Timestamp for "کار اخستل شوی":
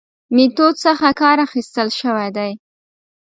1.21-2.29